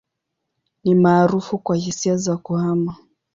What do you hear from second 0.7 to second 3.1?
Ni maarufu kwa hisia za kuhama.